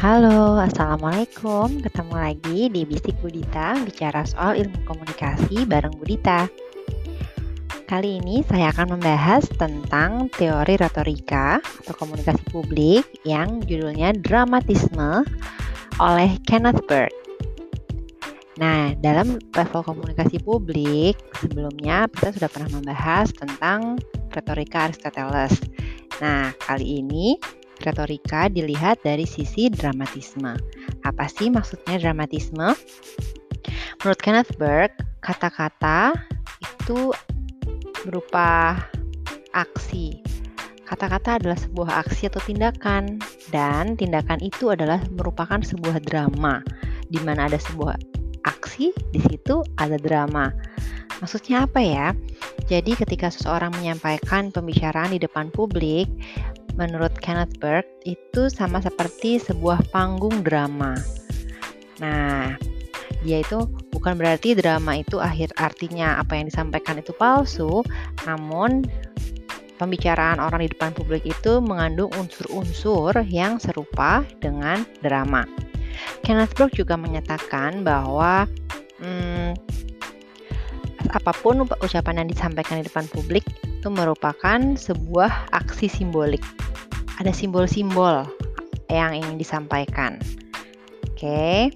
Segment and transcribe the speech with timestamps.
[0.00, 1.84] Halo, Assalamualaikum.
[1.84, 6.48] Ketemu lagi di Bisik Budita, bicara soal ilmu komunikasi bareng Budita.
[7.84, 15.20] Kali ini saya akan membahas tentang teori retorika atau komunikasi publik yang judulnya Dramatisme
[16.00, 17.12] oleh Kenneth Burt.
[18.56, 24.00] Nah, dalam level komunikasi publik, sebelumnya kita sudah pernah membahas tentang
[24.32, 25.60] retorika Aristoteles.
[26.24, 27.36] Nah, kali ini
[27.82, 30.56] retorika dilihat dari sisi dramatisme.
[31.04, 32.76] Apa sih maksudnya dramatisme?
[34.00, 36.16] Menurut Kenneth Burke, kata-kata
[36.64, 37.12] itu
[38.08, 38.80] berupa
[39.52, 40.20] aksi.
[40.88, 43.22] Kata-kata adalah sebuah aksi atau tindakan,
[43.54, 46.66] dan tindakan itu adalah merupakan sebuah drama,
[47.06, 47.94] di mana ada sebuah
[48.42, 50.50] aksi, di situ ada drama.
[51.22, 52.16] Maksudnya apa ya?
[52.66, 56.08] Jadi ketika seseorang menyampaikan pembicaraan di depan publik,
[56.74, 60.98] menurut Kenneth Burke itu sama seperti sebuah panggung drama.
[62.00, 62.56] Nah,
[63.20, 67.84] dia itu bukan berarti drama itu akhir artinya apa yang disampaikan itu palsu,
[68.24, 68.88] namun
[69.76, 75.44] pembicaraan orang di depan publik itu mengandung unsur-unsur yang serupa dengan drama.
[76.24, 78.48] Kenneth Burke juga menyatakan bahwa
[79.00, 79.29] hmm,
[81.12, 86.42] apa pun ucapan yang disampaikan di depan publik itu merupakan sebuah aksi simbolik.
[87.20, 88.24] Ada simbol-simbol
[88.88, 90.16] yang ingin disampaikan.
[91.10, 91.70] Oke.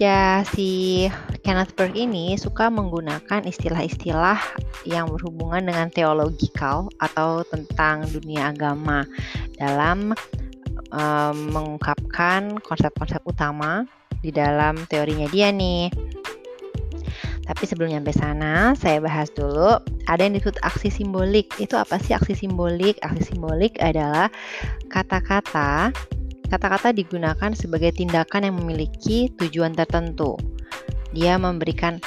[0.00, 1.04] Ya, si
[1.44, 4.40] Kenneth Burke ini suka menggunakan istilah-istilah
[4.88, 9.04] yang berhubungan dengan teologikal atau tentang dunia agama
[9.60, 10.16] dalam
[10.88, 13.84] um, mengungkapkan konsep-konsep utama
[14.24, 15.92] di dalam teorinya dia nih.
[17.50, 21.50] Tapi sebelum nyampe sana, saya bahas dulu ada yang disebut aksi simbolik.
[21.58, 23.02] Itu apa sih aksi simbolik?
[23.02, 24.30] Aksi simbolik adalah
[24.86, 25.90] kata-kata
[26.46, 30.38] kata-kata digunakan sebagai tindakan yang memiliki tujuan tertentu.
[31.10, 31.98] Dia memberikan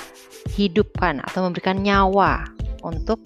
[0.56, 2.48] hidupkan atau memberikan nyawa
[2.84, 3.20] untuk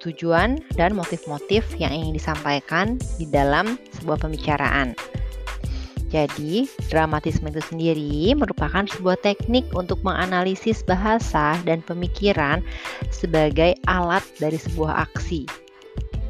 [0.00, 4.92] tujuan dan motif-motif yang ingin disampaikan di dalam sebuah pembicaraan.
[6.14, 12.62] Jadi, dramatisme itu sendiri merupakan sebuah teknik untuk menganalisis bahasa dan pemikiran
[13.10, 15.42] sebagai alat dari sebuah aksi.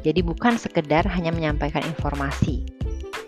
[0.01, 2.65] Jadi bukan sekedar hanya menyampaikan informasi.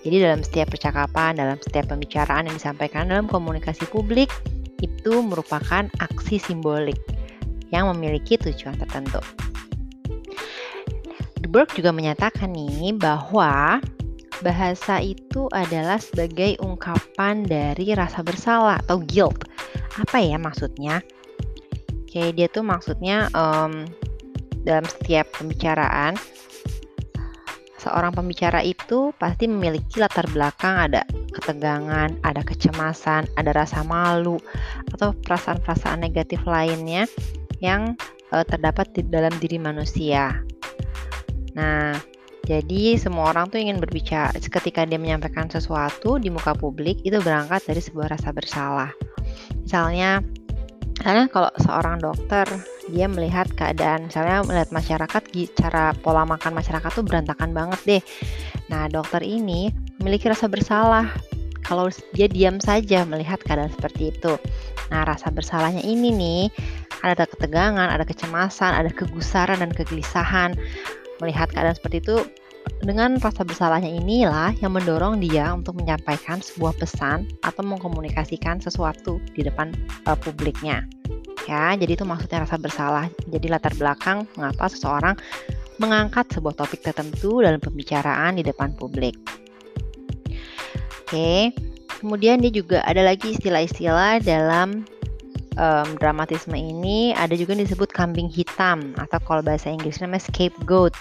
[0.01, 4.33] Jadi dalam setiap percakapan, dalam setiap pembicaraan yang disampaikan dalam komunikasi publik,
[4.81, 6.97] itu merupakan aksi simbolik
[7.69, 9.21] yang memiliki tujuan tertentu.
[11.37, 13.77] De juga menyatakan nih bahwa
[14.41, 19.47] bahasa itu adalah sebagai ungkapan dari rasa bersalah atau guilt.
[19.97, 21.01] Apa ya maksudnya?
[22.07, 23.85] Kayak dia tuh maksudnya um,
[24.63, 26.17] dalam setiap pembicaraan
[27.87, 34.35] seorang pembicara itu pasti memiliki latar belakang ada ketegangan, ada kecemasan, ada rasa malu
[34.91, 37.07] atau perasaan-perasaan negatif lainnya
[37.63, 37.95] yang
[38.35, 40.41] uh, terdapat di dalam diri manusia.
[41.55, 41.95] Nah,
[42.47, 47.59] jadi semua orang tuh ingin berbicara ketika dia menyampaikan sesuatu di muka publik itu berangkat
[47.67, 48.95] dari sebuah rasa bersalah.
[49.67, 50.23] Misalnya,
[50.95, 52.47] karena kalau seorang dokter
[52.87, 55.23] dia melihat keadaan, misalnya melihat masyarakat
[55.59, 58.03] cara pola makan masyarakat tuh berantakan banget deh.
[58.71, 59.67] Nah, dokter ini
[59.99, 61.11] memiliki rasa bersalah
[61.67, 64.39] kalau dia diam saja melihat keadaan seperti itu.
[64.87, 66.43] Nah, rasa bersalahnya ini nih
[67.03, 70.55] ada ketegangan, ada kecemasan, ada kegusaran dan kegelisahan
[71.19, 72.17] melihat keadaan seperti itu
[72.83, 79.47] dengan rasa bersalahnya inilah yang mendorong dia untuk menyampaikan sebuah pesan atau mengkomunikasikan sesuatu di
[79.47, 79.71] depan
[80.05, 80.83] uh, publiknya.
[81.47, 83.07] Ya, jadi itu maksudnya rasa bersalah.
[83.31, 85.15] Jadi latar belakang mengapa seseorang
[85.79, 89.15] mengangkat sebuah topik tertentu dalam pembicaraan di depan publik.
[91.07, 91.55] Oke,
[92.03, 94.83] kemudian dia juga ada lagi istilah-istilah dalam
[95.57, 100.93] um, dramatisme ini ada juga yang disebut kambing hitam atau kalau bahasa Inggrisnya namanya scapegoat.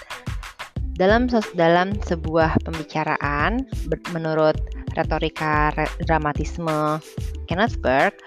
[0.97, 3.69] Dalam dalam sebuah pembicaraan
[4.17, 4.57] menurut
[4.97, 6.97] retorika re, dramatisme
[7.45, 8.17] Kenneth Burke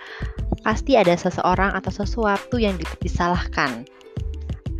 [0.63, 3.83] pasti ada seseorang atau sesuatu yang disalahkan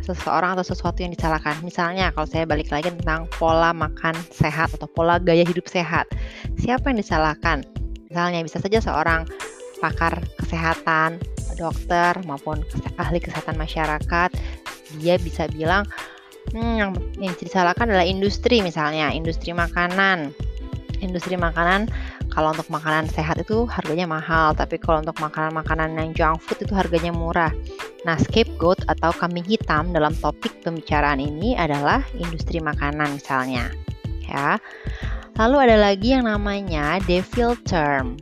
[0.01, 1.53] seseorang atau sesuatu yang disalahkan.
[1.61, 6.09] Misalnya kalau saya balik lagi tentang pola makan sehat atau pola gaya hidup sehat.
[6.57, 7.61] Siapa yang disalahkan?
[8.09, 9.29] Misalnya bisa saja seorang
[9.79, 11.17] pakar kesehatan
[11.55, 12.63] dokter maupun
[12.99, 14.29] ahli kesehatan masyarakat
[14.99, 15.87] dia bisa bilang
[16.51, 20.35] hmm, yang yang disalahkan adalah industri misalnya industri makanan.
[21.01, 21.89] Industri makanan
[22.29, 26.73] kalau untuk makanan sehat itu harganya mahal tapi kalau untuk makanan-makanan yang junk food itu
[26.77, 27.49] harganya murah.
[28.05, 33.73] Nah scapegoat atau kambing hitam dalam topik pembicaraan ini adalah industri makanan misalnya
[34.29, 34.61] ya.
[35.41, 38.21] Lalu ada lagi yang namanya devil term.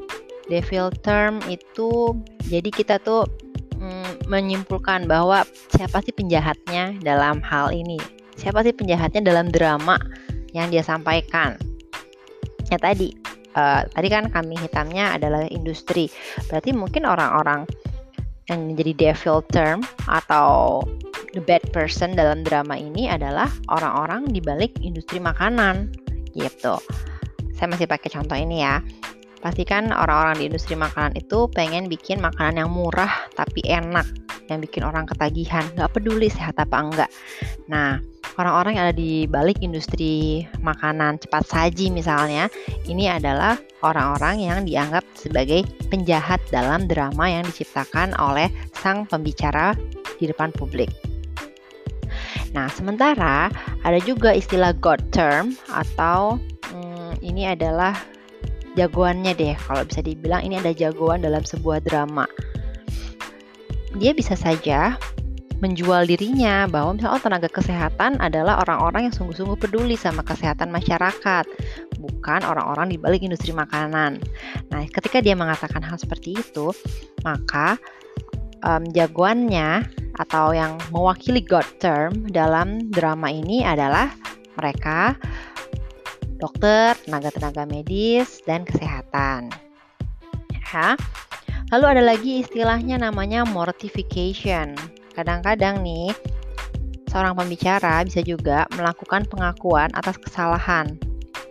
[0.49, 2.17] Devil term itu
[2.49, 3.29] jadi kita tuh
[3.77, 8.01] mm, menyimpulkan bahwa siapa sih penjahatnya dalam hal ini?
[8.35, 10.01] Siapa sih penjahatnya dalam drama
[10.57, 11.55] yang dia sampaikan?
[12.73, 13.13] Ya tadi,
[13.53, 16.09] uh, tadi kan kami hitamnya adalah industri.
[16.49, 17.69] Berarti mungkin orang-orang
[18.49, 20.81] yang menjadi devil term atau
[21.37, 25.93] the bad person dalam drama ini adalah orang-orang di balik industri makanan
[26.33, 26.81] gitu.
[27.53, 28.81] Saya masih pakai contoh ini ya.
[29.39, 34.03] Pastikan orang-orang di industri makanan itu pengen bikin makanan yang murah tapi enak,
[34.51, 37.11] yang bikin orang ketagihan, nggak peduli sehat apa enggak.
[37.71, 38.03] Nah,
[38.35, 42.51] orang-orang yang ada di balik industri makanan cepat saji misalnya,
[42.91, 49.71] ini adalah orang-orang yang dianggap sebagai penjahat dalam drama yang diciptakan oleh sang pembicara
[50.19, 50.91] di depan publik.
[52.51, 53.47] Nah, sementara
[53.87, 56.35] ada juga istilah God term atau
[56.75, 57.95] hmm, ini adalah
[58.79, 59.55] jagoannya deh.
[59.59, 62.23] Kalau bisa dibilang ini ada jagoan dalam sebuah drama.
[63.99, 64.95] Dia bisa saja
[65.59, 71.45] menjual dirinya bahwa misalnya oh, tenaga kesehatan adalah orang-orang yang sungguh-sungguh peduli sama kesehatan masyarakat,
[71.99, 74.23] bukan orang-orang di balik industri makanan.
[74.71, 76.71] Nah, ketika dia mengatakan hal seperti itu,
[77.27, 77.75] maka
[78.63, 79.83] um, jagoannya
[80.19, 84.11] atau yang mewakili God term dalam drama ini adalah
[84.59, 85.15] mereka
[86.39, 89.51] dokter, tenaga-tenaga medis, dan kesehatan.
[90.49, 90.95] Ya.
[91.69, 94.73] Lalu ada lagi istilahnya namanya mortification.
[95.13, 96.09] Kadang-kadang nih
[97.11, 100.97] seorang pembicara bisa juga melakukan pengakuan atas kesalahan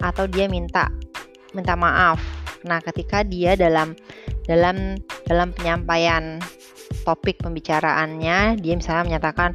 [0.02, 0.90] atau dia minta
[1.54, 2.18] minta maaf.
[2.66, 3.94] Nah, ketika dia dalam
[4.50, 4.98] dalam
[5.30, 6.42] dalam penyampaian
[7.04, 9.54] topik pembicaraannya dia misalnya menyatakan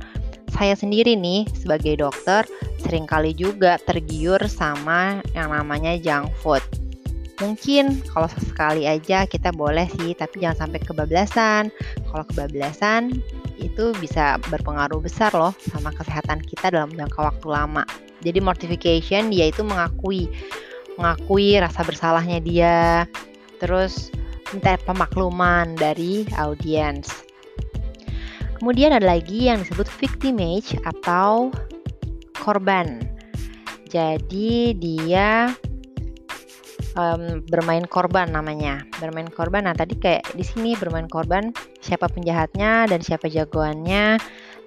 [0.53, 2.45] saya sendiri nih sebagai dokter
[2.83, 6.63] sering kali juga tergiur sama yang namanya junk food.
[7.41, 11.73] Mungkin kalau sesekali aja kita boleh sih, tapi jangan sampai kebablasan.
[12.07, 13.17] Kalau kebablasan
[13.57, 17.83] itu bisa berpengaruh besar loh sama kesehatan kita dalam jangka waktu lama.
[18.21, 20.29] Jadi mortification dia itu mengakui
[20.95, 23.09] mengakui rasa bersalahnya dia,
[23.57, 24.13] terus
[24.53, 27.09] minta pemakluman dari audiens.
[28.61, 31.51] Kemudian ada lagi yang disebut victimage atau
[32.43, 32.99] korban.
[33.87, 35.55] Jadi dia
[36.97, 38.83] um, bermain korban namanya.
[38.99, 39.69] Bermain korban.
[39.69, 44.17] Nah, tadi kayak di sini bermain korban siapa penjahatnya dan siapa jagoannya,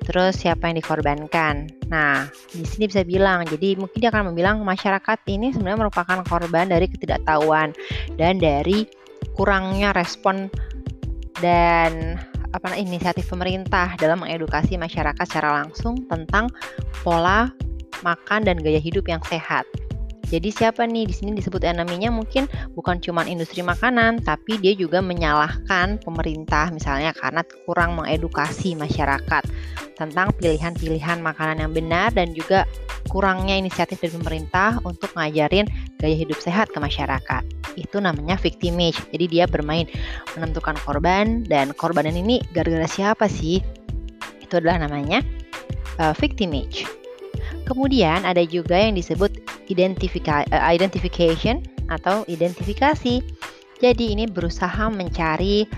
[0.06, 1.70] terus siapa yang dikorbankan.
[1.90, 6.70] Nah, di sini bisa bilang, jadi mungkin dia akan membilang masyarakat ini sebenarnya merupakan korban
[6.70, 7.74] dari ketidaktahuan
[8.16, 8.86] dan dari
[9.34, 10.48] kurangnya respon
[11.40, 12.16] dan
[12.56, 16.48] apa inisiatif pemerintah dalam mengedukasi masyarakat secara langsung tentang
[17.04, 17.52] pola
[18.06, 19.66] makan dan gaya hidup yang sehat.
[20.26, 24.98] Jadi siapa nih di sini disebut eneminya mungkin bukan cuma industri makanan, tapi dia juga
[24.98, 29.46] menyalahkan pemerintah misalnya karena kurang mengedukasi masyarakat
[29.94, 32.66] tentang pilihan-pilihan makanan yang benar dan juga
[33.06, 35.70] kurangnya inisiatif dari pemerintah untuk ngajarin
[36.02, 37.46] gaya hidup sehat ke masyarakat
[37.78, 38.98] itu namanya victimage.
[39.14, 39.86] Jadi dia bermain
[40.34, 43.62] menentukan korban dan korban ini gara-gara siapa sih?
[44.42, 45.22] Itu adalah namanya
[46.02, 47.05] uh, victimage.
[47.66, 53.20] Kemudian ada juga yang disebut uh, identification atau identifikasi.
[53.76, 55.68] Jadi ini berusaha mencari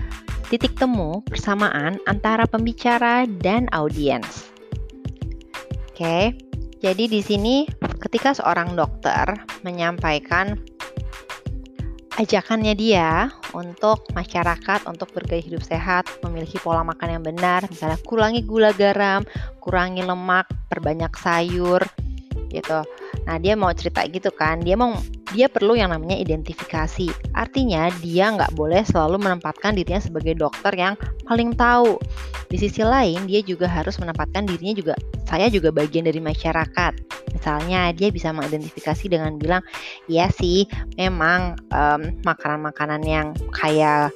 [0.47, 4.47] titik temu persamaan antara pembicara dan audiens.
[5.91, 6.31] Oke,
[6.79, 7.67] jadi di sini
[7.99, 9.35] ketika seorang dokter
[9.67, 10.55] menyampaikan
[12.19, 18.43] ajakannya dia untuk masyarakat untuk bergaya hidup sehat, memiliki pola makan yang benar, misalnya kurangi
[18.43, 19.23] gula garam,
[19.63, 21.79] kurangi lemak, perbanyak sayur,
[22.51, 22.83] gitu.
[23.23, 24.99] Nah, dia mau cerita gitu kan, dia mau
[25.33, 27.09] dia perlu yang namanya identifikasi.
[27.37, 30.93] Artinya dia nggak boleh selalu menempatkan dirinya sebagai dokter yang
[31.25, 32.01] paling tahu.
[32.49, 34.93] Di sisi lain, dia juga harus menempatkan dirinya juga
[35.29, 36.93] saya juga bagian dari masyarakat.
[37.29, 39.61] Misalnya dia bisa mengidentifikasi dengan bilang,
[40.09, 40.65] iya sih,
[40.97, 44.09] memang um, makanan-makanan yang kayak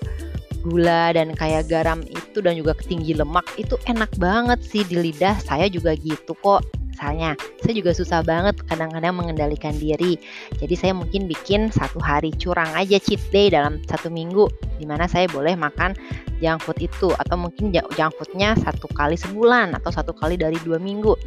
[0.65, 5.37] gula dan kayak garam itu dan juga tinggi lemak itu enak banget sih di lidah.
[5.43, 7.33] Saya juga gitu kok Misalnya,
[7.65, 10.21] saya juga susah banget kadang-kadang mengendalikan diri.
[10.61, 14.45] Jadi saya mungkin bikin satu hari curang aja cheat day dalam satu minggu,
[14.77, 15.97] di mana saya boleh makan
[16.37, 20.77] junk food itu atau mungkin junk foodnya satu kali sebulan atau satu kali dari dua
[20.77, 21.17] minggu.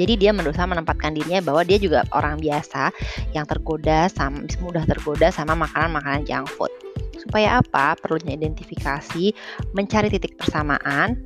[0.00, 2.92] Jadi dia berusaha menempatkan dirinya bahwa dia juga orang biasa
[3.32, 6.72] yang tergoda sama mudah tergoda sama makanan-makanan junk food.
[7.20, 7.96] Supaya apa?
[8.00, 9.32] Perlunya identifikasi,
[9.76, 11.20] mencari titik persamaan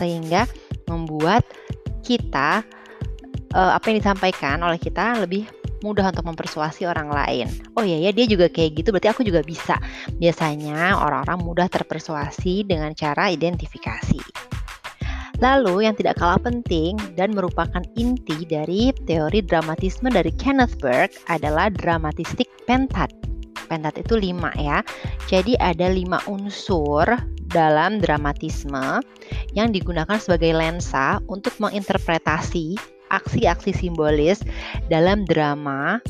[0.00, 0.48] sehingga
[0.88, 1.44] membuat
[2.04, 2.62] kita
[3.54, 5.48] uh, apa yang disampaikan oleh kita lebih
[5.82, 7.46] mudah untuk mempersuasi orang lain.
[7.74, 9.76] Oh iya ya, dia juga kayak gitu, berarti aku juga bisa.
[10.16, 14.22] Biasanya orang-orang mudah terpersuasi dengan cara identifikasi.
[15.42, 21.66] Lalu yang tidak kalah penting dan merupakan inti dari teori dramatisme dari Kenneth Burke adalah
[21.66, 23.10] dramatistik pentat.
[23.66, 24.86] Pentat itu lima ya.
[25.26, 27.10] Jadi ada lima unsur
[27.50, 29.02] dalam dramatisme
[29.58, 32.78] yang digunakan sebagai lensa untuk menginterpretasi
[33.12, 34.40] aksi-aksi simbolis
[34.88, 36.00] dalam drama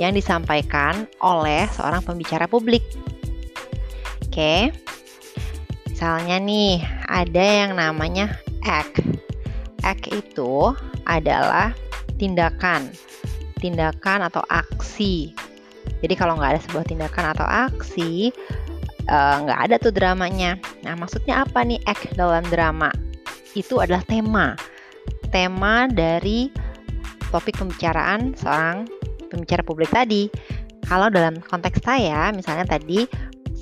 [0.00, 2.82] yang disampaikan oleh seorang pembicara publik.
[4.26, 4.74] Oke.
[5.86, 8.34] Misalnya nih, ada yang namanya
[8.66, 8.98] act.
[9.86, 10.74] Act itu
[11.06, 11.70] adalah
[12.18, 12.90] tindakan,
[13.62, 15.30] tindakan atau aksi.
[16.02, 18.34] Jadi kalau nggak ada sebuah tindakan atau aksi,
[19.06, 20.58] eh, nggak ada tuh dramanya.
[20.82, 22.90] Nah, maksudnya apa nih act dalam drama?
[23.54, 24.58] Itu adalah tema,
[25.32, 26.52] tema dari
[27.32, 28.84] topik pembicaraan seorang
[29.32, 30.28] pembicara publik tadi.
[30.84, 33.08] Kalau dalam konteks saya, misalnya tadi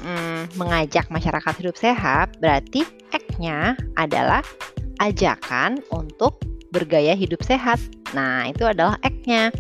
[0.03, 2.83] mm, mengajak masyarakat hidup sehat, berarti
[3.15, 4.43] act-nya adalah
[4.99, 6.43] ajakan untuk
[6.75, 7.79] bergaya hidup sehat.
[8.13, 9.55] Nah, itu adalah act-nya.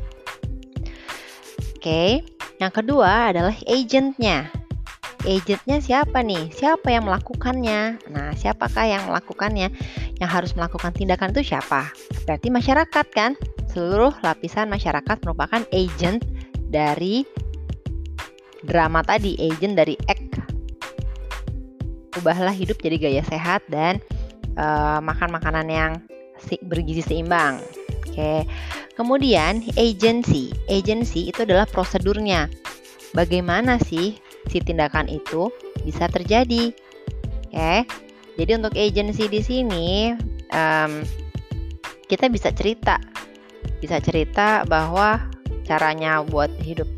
[1.79, 2.27] Oke,
[2.59, 4.60] yang kedua adalah agent-nya.
[5.21, 6.49] Agentnya siapa nih?
[6.53, 8.01] Siapa yang melakukannya?
[8.09, 9.69] Nah, siapakah yang melakukannya?
[10.17, 11.93] Yang harus melakukan tindakan itu siapa?
[12.25, 13.37] Berarti masyarakat kan?
[13.69, 16.25] Seluruh lapisan masyarakat merupakan agent
[16.73, 17.29] dari
[18.65, 20.31] drama tadi, agent dari act
[22.19, 24.03] ubahlah hidup jadi gaya sehat dan
[24.59, 25.93] uh, makan makanan yang
[26.67, 27.63] bergizi seimbang.
[28.05, 28.45] Oke.
[28.99, 30.53] Kemudian agency.
[30.69, 32.51] Agency itu adalah prosedurnya.
[33.17, 35.53] Bagaimana sih si tindakan itu
[35.85, 36.73] bisa terjadi?
[37.51, 37.85] Oke.
[38.41, 40.17] Jadi untuk agency di sini
[40.55, 41.05] um,
[42.09, 42.97] kita bisa cerita,
[43.85, 45.21] bisa cerita bahwa
[45.69, 46.89] caranya buat hidup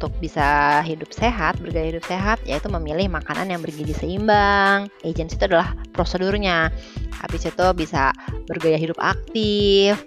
[0.00, 4.88] untuk bisa hidup sehat, bergaya hidup sehat, yaitu memilih makanan yang bergizi seimbang.
[5.04, 6.72] Agency itu adalah prosedurnya.
[7.20, 8.08] Habis itu bisa
[8.48, 10.00] bergaya hidup aktif,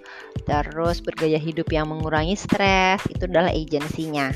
[0.50, 4.34] terus bergaya hidup yang mengurangi stres, itu adalah agensinya.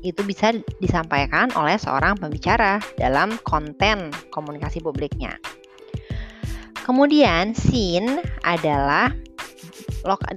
[0.00, 5.36] Itu bisa disampaikan oleh seorang pembicara dalam konten komunikasi publiknya.
[6.80, 9.12] Kemudian scene adalah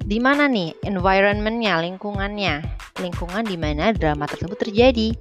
[0.04, 2.62] di mana nih environmentnya, lingkungannya
[3.00, 5.16] lingkungan di mana drama tersebut terjadi.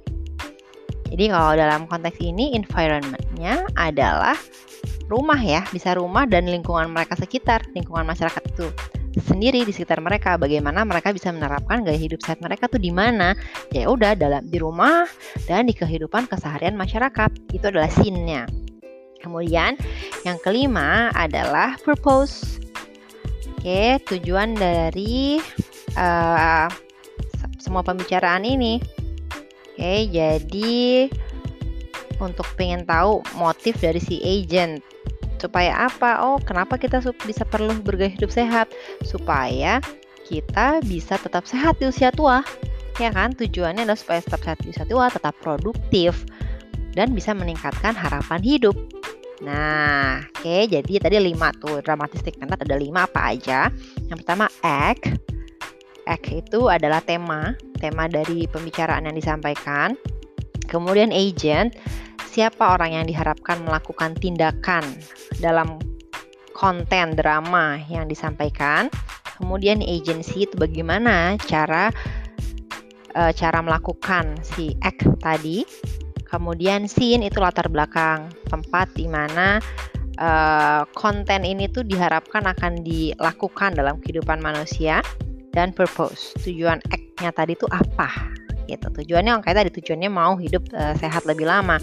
[1.13, 4.33] Jadi kalau dalam konteks ini environmentnya adalah
[5.07, 8.67] rumah ya, bisa rumah dan lingkungan mereka sekitar, lingkungan masyarakat itu
[9.21, 10.39] sendiri di sekitar mereka.
[10.39, 13.37] Bagaimana mereka bisa menerapkan gaya hidup sehat mereka tuh di mana?
[13.69, 15.05] Ya udah dalam di rumah
[15.45, 17.29] dan di kehidupan keseharian masyarakat.
[17.53, 18.49] Itu adalah scene-nya.
[19.21, 19.79] Kemudian
[20.27, 22.59] yang kelima adalah purpose.
[23.55, 25.39] Oke, tujuan dari
[25.95, 26.67] uh,
[27.63, 28.83] semua pembicaraan ini.
[29.73, 31.07] Oke, jadi
[32.19, 34.83] untuk pengen tahu motif dari si agent
[35.43, 36.23] supaya apa?
[36.23, 38.71] Oh, kenapa kita bisa perlu bergaya hidup sehat?
[39.03, 39.83] Supaya
[40.23, 42.39] kita bisa tetap sehat di usia tua.
[43.01, 43.35] Ya kan?
[43.35, 46.23] Tujuannya adalah supaya tetap sehat di usia tua, tetap produktif
[46.95, 48.77] dan bisa meningkatkan harapan hidup.
[49.43, 53.67] Nah, oke, okay, jadi tadi lima tuh dramatistik mentat ada lima apa aja?
[54.07, 55.19] Yang pertama act,
[56.07, 59.99] act itu adalah tema, tema dari pembicaraan yang disampaikan.
[60.71, 61.75] Kemudian agent,
[62.33, 64.81] siapa orang yang diharapkan melakukan tindakan
[65.37, 65.77] dalam
[66.57, 68.89] konten drama yang disampaikan.
[69.37, 71.93] Kemudian agency itu bagaimana cara
[73.13, 75.61] uh, cara melakukan si act tadi.
[76.25, 79.61] Kemudian scene itu latar belakang tempat di mana
[80.17, 85.05] uh, konten ini tuh diharapkan akan dilakukan dalam kehidupan manusia
[85.53, 86.33] dan purpose.
[86.41, 88.09] Tujuan act-nya tadi itu apa?
[88.65, 88.89] Gitu.
[88.89, 91.77] Tujuannya kayak tadi tujuannya mau hidup uh, sehat lebih lama.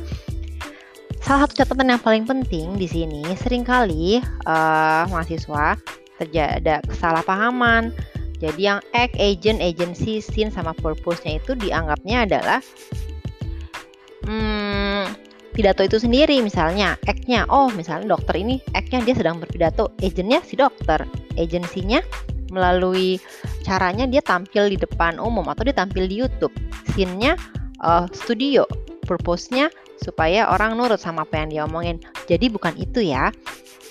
[1.21, 5.77] Salah satu catatan yang paling penting di sini sering kali uh, mahasiswa
[6.17, 7.93] terjadi ada kesalahpahaman.
[8.41, 12.65] Jadi yang act, agent, agency, scene sama purpose-nya itu dianggapnya adalah
[14.25, 15.13] hmm,
[15.53, 20.57] pidato itu sendiri misalnya act-nya oh misalnya dokter ini act-nya dia sedang berpidato agentnya si
[20.57, 21.05] dokter
[21.37, 22.01] agensinya
[22.49, 23.21] melalui
[23.63, 26.53] caranya dia tampil di depan umum atau dia tampil di YouTube.
[26.97, 27.39] Scene-nya
[27.85, 28.65] uh, studio,
[29.07, 32.01] purpose-nya supaya orang nurut sama apa yang dia omongin.
[32.27, 33.33] Jadi bukan itu ya.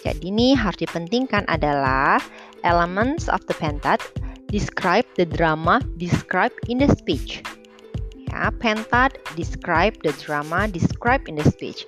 [0.04, 2.18] Jadi ini harus dipentingkan adalah
[2.64, 4.00] elements of the pentat
[4.50, 7.44] describe the drama describe in the speech.
[8.30, 11.84] Ya, pentat describe the drama describe in the speech.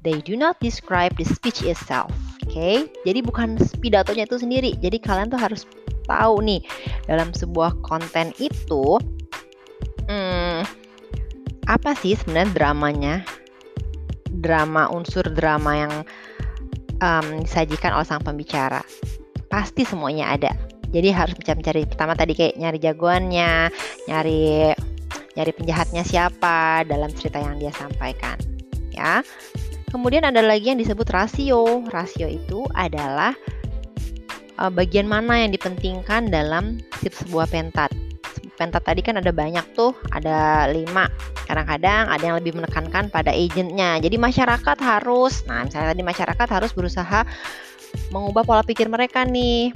[0.00, 2.10] They do not describe the speech itself.
[2.40, 2.76] Oke, okay?
[3.04, 4.74] jadi bukan pidatonya itu sendiri.
[4.80, 5.68] Jadi kalian tuh harus
[6.10, 6.60] tahu nih
[7.06, 8.98] dalam sebuah konten itu
[10.10, 10.66] hmm,
[11.70, 13.14] apa sih sebenarnya dramanya
[14.38, 15.92] drama unsur drama yang
[17.02, 18.80] um, disajikan oleh sang pembicara.
[19.50, 20.52] Pasti semuanya ada.
[20.90, 23.70] Jadi harus mencari pertama tadi kayak nyari jagoannya
[24.10, 24.74] nyari
[25.38, 28.38] nyari penjahatnya siapa dalam cerita yang dia sampaikan.
[28.90, 29.22] Ya.
[29.90, 31.82] Kemudian ada lagi yang disebut rasio.
[31.90, 33.34] Rasio itu adalah
[34.62, 37.90] uh, bagian mana yang dipentingkan dalam sebuah pentat
[38.60, 41.08] pentat tadi kan ada banyak tuh ada lima
[41.48, 46.70] kadang-kadang ada yang lebih menekankan pada agentnya jadi masyarakat harus nah misalnya tadi masyarakat harus
[46.76, 47.24] berusaha
[48.12, 49.72] mengubah pola pikir mereka nih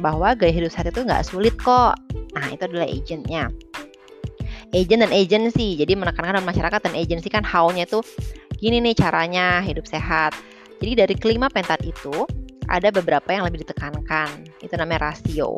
[0.00, 2.00] bahwa gaya hidup sehat itu nggak sulit kok
[2.32, 3.52] nah itu adalah agentnya
[4.72, 5.76] agent dan agency.
[5.76, 8.00] Jadi menekankan masyarakat dan agency kan how-nya itu
[8.58, 10.32] gini nih caranya hidup sehat.
[10.80, 12.26] Jadi dari kelima pentat itu
[12.66, 14.48] ada beberapa yang lebih ditekankan.
[14.64, 15.54] Itu namanya rasio.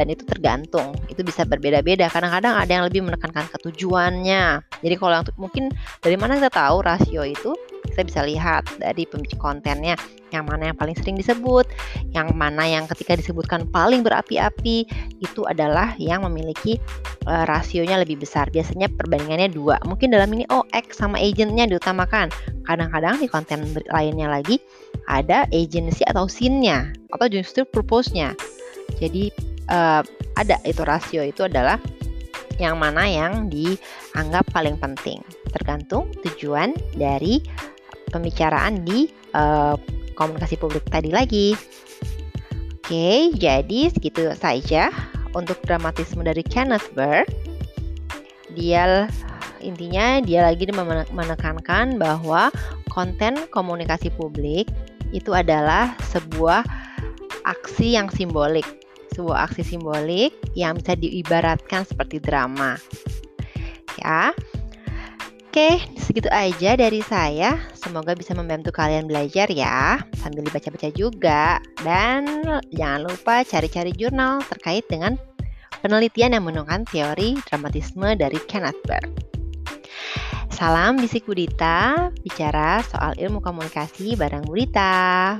[0.00, 2.08] Dan itu tergantung, itu bisa berbeda-beda.
[2.08, 4.64] Kadang-kadang ada yang lebih menekankan ketujuannya.
[4.80, 5.68] Jadi kalau yang mungkin
[6.00, 7.52] dari mana kita tahu rasio itu
[7.84, 9.04] kita bisa lihat dari
[9.36, 11.68] kontennya yang mana yang paling sering disebut,
[12.16, 14.88] yang mana yang ketika disebutkan paling berapi-api
[15.20, 16.80] itu adalah yang memiliki
[17.28, 18.48] uh, rasionya lebih besar.
[18.48, 19.76] Biasanya perbandingannya dua.
[19.84, 22.32] Mungkin dalam ini oh X sama agentnya diutamakan.
[22.64, 24.62] Kadang-kadang di konten lainnya lagi
[25.10, 28.32] ada agency atau scene-nya atau justru purpose-nya.
[29.02, 30.02] Jadi uh,
[30.36, 31.80] ada itu rasio itu adalah
[32.60, 37.40] yang mana yang dianggap paling penting tergantung tujuan dari
[38.12, 39.78] pembicaraan di uh,
[40.18, 41.56] komunikasi publik tadi lagi.
[42.80, 44.90] Oke, jadi segitu saja
[45.32, 47.22] untuk dramatisme dari Kenneth Burr.
[48.58, 49.06] Dia
[49.62, 50.66] intinya dia lagi
[51.14, 52.50] menekankan bahwa
[52.90, 54.66] konten komunikasi publik
[55.14, 56.66] itu adalah sebuah
[57.46, 58.66] aksi yang simbolik,
[59.12, 62.78] sebuah aksi simbolik yang bisa diibaratkan seperti drama.
[63.98, 64.32] Ya,
[65.50, 67.58] Oke, segitu aja dari saya.
[67.74, 71.58] Semoga bisa membantu kalian belajar ya, sambil dibaca-baca juga.
[71.82, 75.18] Dan jangan lupa cari-cari jurnal terkait dengan
[75.82, 79.10] penelitian yang menemukan teori dramatisme dari Kenneth Burke.
[80.54, 85.34] Salam Bisik Budita, bicara soal ilmu komunikasi bareng Budita.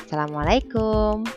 [0.00, 1.28] Assalamualaikum.